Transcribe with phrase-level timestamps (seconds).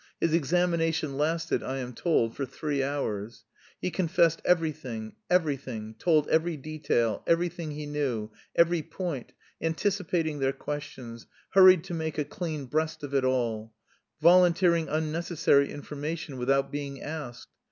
[0.19, 3.45] His examination lasted, I am told, for three hours.
[3.79, 11.27] He confessed everything, everything, told every detail, everything he knew, every point, anticipating their questions,
[11.51, 13.75] hurried to make a clean breast of it all,
[14.19, 17.49] volunteering unnecessary information without being asked.